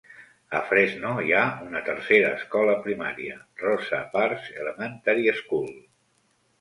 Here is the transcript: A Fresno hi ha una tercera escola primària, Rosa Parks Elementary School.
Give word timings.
A 0.59 0.59
Fresno 0.69 1.11
hi 1.25 1.33
ha 1.39 1.43
una 1.65 1.81
tercera 1.89 2.31
escola 2.39 2.75
primària, 2.87 3.37
Rosa 3.65 4.01
Parks 4.17 4.49
Elementary 4.65 5.27
School. 5.43 5.71